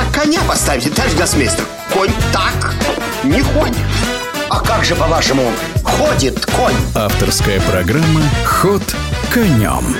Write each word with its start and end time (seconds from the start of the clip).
как 0.00 0.22
коня 0.22 0.40
поставите, 0.48 0.90
товарищ 0.90 1.14
гроссмейстер? 1.14 1.64
Конь 1.92 2.12
так 2.32 2.74
не 3.24 3.42
ходит. 3.42 3.76
А 4.48 4.60
как 4.60 4.84
же, 4.84 4.94
по-вашему, 4.94 5.50
ходит 5.84 6.44
конь? 6.46 6.74
Авторская 6.94 7.60
программа 7.60 8.22
«Ход 8.44 8.82
конем». 9.32 9.96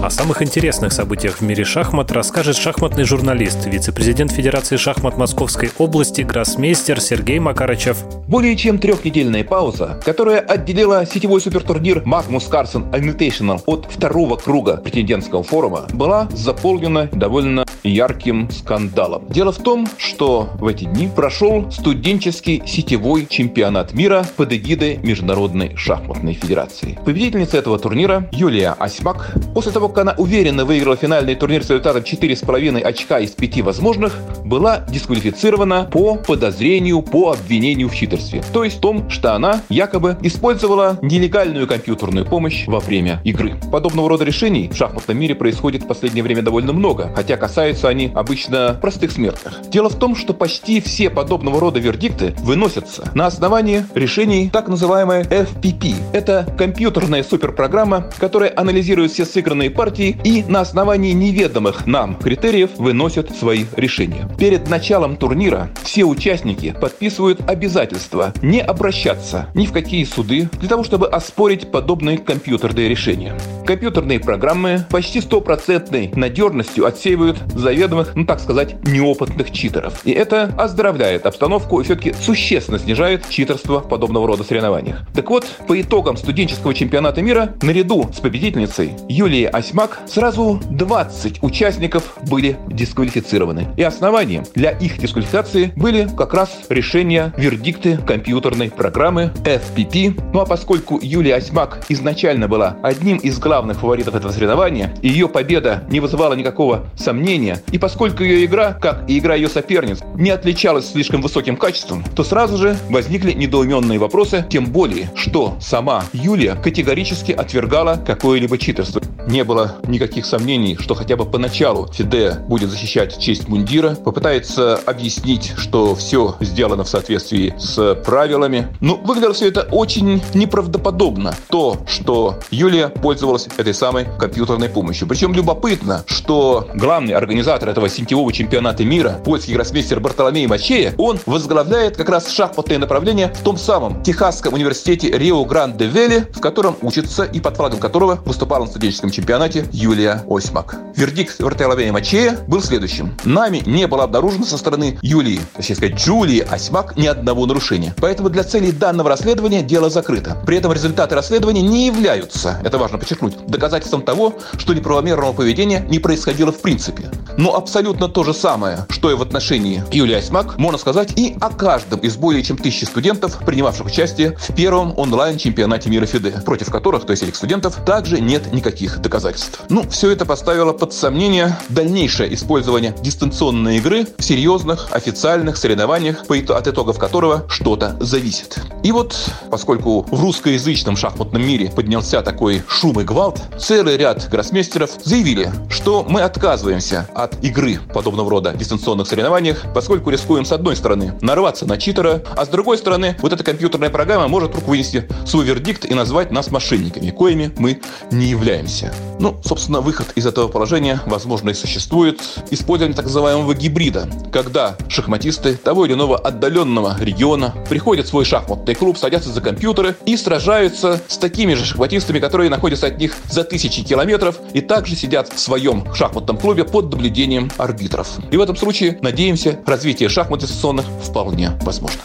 О 0.00 0.10
самых 0.10 0.42
интересных 0.42 0.92
событиях 0.92 1.38
в 1.38 1.40
мире 1.40 1.64
шахмат 1.64 2.12
расскажет 2.12 2.56
шахматный 2.56 3.02
журналист, 3.02 3.66
вице-президент 3.66 4.30
Федерации 4.30 4.76
шахмат 4.76 5.18
Московской 5.18 5.72
области, 5.76 6.20
гроссмейстер 6.20 7.00
Сергей 7.00 7.40
Макарычев. 7.40 8.04
Более 8.28 8.56
чем 8.56 8.78
трехнедельная 8.78 9.42
пауза, 9.42 10.00
которая 10.04 10.38
отделила 10.38 11.04
сетевой 11.04 11.40
супертурнир 11.40 12.04
Magnus 12.04 12.48
Carlsen 12.48 12.88
Invitational 12.92 13.60
от 13.66 13.86
второго 13.90 14.36
круга 14.36 14.76
претендентского 14.76 15.42
форума, 15.42 15.88
была 15.92 16.28
заполнена 16.30 17.08
довольно 17.10 17.66
ярким 17.82 18.48
скандалом. 18.50 19.26
Дело 19.28 19.50
в 19.50 19.58
том, 19.58 19.88
что 19.96 20.50
в 20.60 20.66
эти 20.68 20.84
дни 20.84 21.08
прошел 21.08 21.70
студенческий 21.72 22.62
сетевой 22.66 23.26
чемпионат 23.28 23.94
мира 23.94 24.24
под 24.36 24.52
эгидой 24.52 24.98
Международной 25.02 25.74
шахматной 25.76 26.34
федерации. 26.34 26.98
Победительница 27.04 27.56
этого 27.56 27.80
турнира 27.80 28.28
Юлия 28.30 28.76
Осьмак 28.78 29.34
после 29.54 29.72
того, 29.72 29.87
как 29.88 29.98
она 29.98 30.14
уверенно 30.16 30.64
выиграла 30.64 30.96
финальный 30.96 31.34
турнир 31.34 31.62
с 31.62 31.70
результатом 31.70 32.02
4,5 32.02 32.80
очка 32.80 33.18
из 33.18 33.30
5 33.30 33.62
возможных, 33.62 34.14
была 34.44 34.84
дисквалифицирована 34.88 35.88
по 35.90 36.16
подозрению 36.16 37.02
по 37.02 37.32
обвинению 37.32 37.88
в 37.88 37.94
читерстве. 37.94 38.42
То 38.52 38.64
есть 38.64 38.78
в 38.78 38.80
том, 38.80 39.10
что 39.10 39.34
она 39.34 39.62
якобы 39.68 40.16
использовала 40.22 40.98
нелегальную 41.02 41.66
компьютерную 41.66 42.24
помощь 42.26 42.66
во 42.66 42.80
время 42.80 43.20
игры. 43.24 43.58
Подобного 43.70 44.08
рода 44.08 44.24
решений 44.24 44.68
в 44.72 44.76
шахматном 44.76 45.18
мире 45.18 45.34
происходит 45.34 45.82
в 45.82 45.86
последнее 45.86 46.22
время 46.22 46.42
довольно 46.42 46.72
много, 46.72 47.12
хотя 47.14 47.36
касаются 47.36 47.88
они 47.88 48.10
обычно 48.14 48.78
простых 48.80 49.12
смертных. 49.12 49.60
Дело 49.68 49.88
в 49.88 49.98
том, 49.98 50.16
что 50.16 50.34
почти 50.34 50.80
все 50.80 51.10
подобного 51.10 51.60
рода 51.60 51.78
вердикты 51.78 52.34
выносятся 52.38 53.10
на 53.14 53.26
основании 53.26 53.84
решений 53.94 54.50
так 54.52 54.68
называемой 54.68 55.22
FPP. 55.22 55.94
Это 56.12 56.46
компьютерная 56.56 57.22
суперпрограмма, 57.22 58.10
которая 58.18 58.52
анализирует 58.54 59.12
все 59.12 59.24
сыгранные 59.24 59.70
партии 59.78 60.18
и 60.24 60.42
на 60.42 60.62
основании 60.62 61.12
неведомых 61.12 61.86
нам 61.86 62.16
критериев 62.16 62.70
выносят 62.78 63.30
свои 63.30 63.64
решения. 63.76 64.28
Перед 64.36 64.68
началом 64.68 65.16
турнира 65.16 65.70
все 65.84 66.02
участники 66.02 66.74
подписывают 66.80 67.48
обязательство 67.48 68.34
не 68.42 68.60
обращаться 68.60 69.46
ни 69.54 69.66
в 69.66 69.72
какие 69.72 70.02
суды 70.02 70.50
для 70.58 70.68
того, 70.68 70.82
чтобы 70.82 71.06
оспорить 71.06 71.70
подобные 71.70 72.18
компьютерные 72.18 72.88
решения. 72.88 73.38
Компьютерные 73.64 74.18
программы 74.18 74.84
почти 74.90 75.20
стопроцентной 75.20 76.10
надежностью 76.12 76.84
отсеивают 76.84 77.38
заведомых, 77.54 78.16
ну 78.16 78.24
так 78.24 78.40
сказать, 78.40 78.84
неопытных 78.84 79.52
читеров. 79.52 80.00
И 80.04 80.10
это 80.10 80.52
оздоровляет 80.58 81.24
обстановку 81.24 81.80
и 81.80 81.84
все-таки 81.84 82.14
существенно 82.14 82.80
снижает 82.80 83.28
читерство 83.28 83.80
в 83.80 83.88
подобного 83.88 84.26
рода 84.26 84.42
соревнованиях. 84.42 85.02
Так 85.14 85.30
вот, 85.30 85.46
по 85.68 85.80
итогам 85.80 86.16
студенческого 86.16 86.74
чемпионата 86.74 87.22
мира, 87.22 87.54
наряду 87.62 88.10
с 88.12 88.18
победительницей 88.18 88.94
Юлией 89.08 89.46
Осьмак, 89.68 90.00
сразу 90.06 90.58
20 90.70 91.42
участников 91.42 92.16
были 92.26 92.56
дисквалифицированы. 92.68 93.66
И 93.76 93.82
основанием 93.82 94.44
для 94.54 94.70
их 94.70 94.96
дисквалификации 94.96 95.72
были 95.76 96.08
как 96.16 96.32
раз 96.32 96.60
решения, 96.70 97.34
вердикты 97.36 97.98
компьютерной 97.98 98.70
программы 98.70 99.30
FPP. 99.44 100.18
Ну 100.32 100.40
а 100.40 100.46
поскольку 100.46 100.98
Юлия 101.02 101.34
Осьмак 101.34 101.84
изначально 101.90 102.48
была 102.48 102.78
одним 102.82 103.18
из 103.18 103.38
главных 103.38 103.80
фаворитов 103.80 104.14
этого 104.14 104.32
соревнования, 104.32 104.94
ее 105.02 105.28
победа 105.28 105.84
не 105.90 106.00
вызывала 106.00 106.32
никакого 106.32 106.86
сомнения, 106.96 107.62
и 107.70 107.76
поскольку 107.76 108.22
ее 108.22 108.46
игра, 108.46 108.72
как 108.72 109.04
и 109.06 109.18
игра 109.18 109.34
ее 109.34 109.50
соперниц, 109.50 109.98
не 110.14 110.30
отличалась 110.30 110.92
слишком 110.92 111.20
высоким 111.20 111.58
качеством, 111.58 112.02
то 112.16 112.24
сразу 112.24 112.56
же 112.56 112.78
возникли 112.88 113.32
недоуменные 113.32 113.98
вопросы, 113.98 114.46
тем 114.48 114.64
более, 114.64 115.10
что 115.14 115.58
сама 115.60 116.04
Юлия 116.14 116.54
категорически 116.54 117.32
отвергала 117.32 118.02
какое-либо 118.06 118.56
читерство. 118.56 119.02
Не 119.28 119.44
было 119.44 119.76
никаких 119.86 120.24
сомнений, 120.24 120.78
что 120.80 120.94
хотя 120.94 121.14
бы 121.14 121.26
поначалу 121.26 121.86
Фиде 121.92 122.38
будет 122.48 122.70
защищать 122.70 123.18
честь 123.18 123.46
мундира, 123.46 123.94
попытается 123.94 124.76
объяснить, 124.86 125.52
что 125.54 125.94
все 125.94 126.36
сделано 126.40 126.84
в 126.84 126.88
соответствии 126.88 127.54
с 127.58 127.94
правилами. 128.06 128.68
Но 128.80 128.96
ну, 128.96 129.04
выглядело 129.04 129.34
все 129.34 129.48
это 129.48 129.68
очень 129.70 130.22
неправдоподобно. 130.32 131.34
То, 131.50 131.76
что 131.86 132.38
Юлия 132.50 132.88
пользовалась 132.88 133.48
этой 133.58 133.74
самой 133.74 134.06
компьютерной 134.18 134.70
помощью. 134.70 135.06
Причем 135.06 135.34
любопытно, 135.34 136.04
что 136.06 136.66
главный 136.72 137.12
организатор 137.12 137.68
этого 137.68 137.90
сетевого 137.90 138.32
чемпионата 138.32 138.82
мира, 138.82 139.20
польский 139.26 139.52
гроссмейстер 139.52 140.00
Бартоломей 140.00 140.46
Мачея, 140.46 140.94
он 140.96 141.18
возглавляет 141.26 141.98
как 141.98 142.08
раз 142.08 142.30
шахматное 142.30 142.78
направление 142.78 143.34
в 143.34 143.42
том 143.42 143.58
самом 143.58 144.02
Техасском 144.02 144.54
университете 144.54 145.10
Рио-Гранде-Вели, 145.10 146.32
в 146.32 146.40
котором 146.40 146.76
учится 146.80 147.24
и 147.24 147.40
под 147.40 147.58
флагом 147.58 147.78
которого 147.78 148.20
выступал 148.24 148.60
на 148.60 148.70
студенческом 148.70 149.10
чемпионате 149.18 149.66
Юлия 149.72 150.22
Осьмак. 150.30 150.76
Вердикт 150.94 151.40
Бартоломея 151.40 151.92
Мачея 151.92 152.38
был 152.46 152.62
следующим. 152.62 153.16
Нами 153.24 153.64
не 153.66 153.88
было 153.88 154.04
обнаружено 154.04 154.44
со 154.44 154.56
стороны 154.56 154.96
Юлии, 155.02 155.40
точнее 155.56 155.74
сказать, 155.74 155.96
Джулии 155.96 156.46
Осьмак 156.48 156.96
ни 156.96 157.08
одного 157.08 157.44
нарушения. 157.46 157.96
Поэтому 158.00 158.30
для 158.30 158.44
целей 158.44 158.70
данного 158.70 159.08
расследования 159.08 159.62
дело 159.62 159.90
закрыто. 159.90 160.36
При 160.46 160.56
этом 160.56 160.72
результаты 160.72 161.16
расследования 161.16 161.62
не 161.62 161.86
являются, 161.86 162.60
это 162.62 162.78
важно 162.78 162.98
подчеркнуть, 162.98 163.34
доказательством 163.48 164.02
того, 164.02 164.34
что 164.56 164.72
неправомерного 164.72 165.32
поведения 165.32 165.84
не 165.88 165.98
происходило 165.98 166.52
в 166.52 166.60
принципе. 166.60 167.10
Но 167.36 167.56
абсолютно 167.56 168.08
то 168.08 168.22
же 168.22 168.32
самое, 168.32 168.86
что 168.88 169.10
и 169.10 169.14
в 169.14 169.22
отношении 169.22 169.82
Юлии 169.90 170.14
Осьмак, 170.14 170.58
можно 170.58 170.78
сказать 170.78 171.18
и 171.18 171.36
о 171.40 171.50
каждом 171.50 171.98
из 172.00 172.16
более 172.16 172.44
чем 172.44 172.56
тысячи 172.56 172.84
студентов, 172.84 173.38
принимавших 173.44 173.86
участие 173.86 174.36
в 174.38 174.54
первом 174.54 174.96
онлайн-чемпионате 174.96 175.90
мира 175.90 176.06
ФИДЕ, 176.06 176.42
против 176.44 176.70
которых, 176.70 177.04
то 177.04 177.10
есть 177.10 177.24
этих 177.24 177.34
студентов, 177.34 177.84
также 177.84 178.20
нет 178.20 178.52
никаких 178.52 179.00
доказательств. 179.08 179.60
Ну, 179.70 179.88
все 179.88 180.10
это 180.10 180.26
поставило 180.26 180.72
под 180.72 180.92
сомнение 180.92 181.58
дальнейшее 181.70 182.32
использование 182.34 182.94
дистанционной 183.00 183.78
игры 183.78 184.06
в 184.18 184.22
серьезных 184.22 184.88
официальных 184.92 185.56
соревнованиях, 185.56 186.24
от 186.28 186.68
итогов 186.68 186.98
которого 186.98 187.44
что-то 187.48 187.96
зависит. 188.00 188.58
И 188.82 188.92
вот, 188.92 189.16
поскольку 189.50 190.02
в 190.10 190.20
русскоязычном 190.20 190.96
шахматном 190.96 191.44
мире 191.44 191.70
поднялся 191.74 192.22
такой 192.22 192.62
шум 192.68 193.00
и 193.00 193.04
гвалт, 193.04 193.40
целый 193.58 193.96
ряд 193.96 194.28
гроссмейстеров 194.30 194.90
заявили, 195.02 195.50
что 195.70 196.04
мы 196.06 196.20
отказываемся 196.20 197.08
от 197.14 197.42
игры 197.42 197.80
подобного 197.94 198.30
рода 198.30 198.52
дистанционных 198.52 199.08
соревнованиях, 199.08 199.64
поскольку 199.74 200.10
рискуем 200.10 200.44
с 200.44 200.52
одной 200.52 200.76
стороны 200.76 201.14
нарваться 201.22 201.66
на 201.66 201.78
читера, 201.78 202.22
а 202.36 202.44
с 202.44 202.48
другой 202.48 202.76
стороны 202.76 203.16
вот 203.22 203.32
эта 203.32 203.42
компьютерная 203.42 203.90
программа 203.90 204.28
может 204.28 204.50
вдруг 204.50 204.68
вынести 204.68 205.08
свой 205.26 205.44
вердикт 205.44 205.86
и 205.86 205.94
назвать 205.94 206.30
нас 206.30 206.50
мошенниками, 206.50 207.10
коими 207.10 207.52
мы 207.56 207.80
не 208.10 208.26
являемся. 208.26 208.92
Ну, 209.20 209.36
собственно, 209.44 209.80
выход 209.80 210.12
из 210.14 210.26
этого 210.26 210.48
положения, 210.48 211.00
возможно, 211.06 211.50
и 211.50 211.54
существует. 211.54 212.20
Использование 212.50 212.94
так 212.94 213.06
называемого 213.06 213.54
гибрида, 213.54 214.08
когда 214.32 214.76
шахматисты 214.88 215.54
того 215.56 215.86
или 215.86 215.94
иного 215.94 216.16
отдаленного 216.16 216.96
региона 217.00 217.54
приходят 217.68 218.06
в 218.06 218.08
свой 218.08 218.24
шахматный 218.24 218.74
клуб, 218.74 218.96
садятся 218.96 219.30
за 219.30 219.40
компьютеры 219.40 219.96
и 220.06 220.16
сражаются 220.16 221.00
с 221.08 221.18
такими 221.18 221.54
же 221.54 221.64
шахматистами, 221.64 222.20
которые 222.20 222.50
находятся 222.50 222.86
от 222.86 222.98
них 222.98 223.16
за 223.28 223.44
тысячи 223.44 223.82
километров 223.82 224.36
и 224.52 224.60
также 224.60 224.94
сидят 224.94 225.32
в 225.32 225.38
своем 225.38 225.92
шахматном 225.94 226.38
клубе 226.38 226.64
под 226.64 226.90
наблюдением 226.90 227.50
арбитров. 227.58 228.08
И 228.30 228.36
в 228.36 228.40
этом 228.40 228.56
случае, 228.56 228.98
надеемся, 229.02 229.58
развитие 229.66 230.08
шахмат 230.08 230.40
дистанционных 230.40 230.86
вполне 231.02 231.52
возможно. 231.62 232.00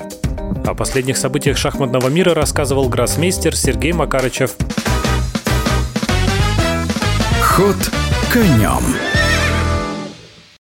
О 0.65 0.73
последних 0.73 1.17
событиях 1.17 1.57
шахматного 1.57 2.07
мира 2.07 2.33
рассказывал 2.33 2.87
гроссмейстер 2.87 3.55
Сергей 3.55 3.91
Макарычев. 3.91 4.55
Ход 7.55 7.91
конем. 8.31 9.12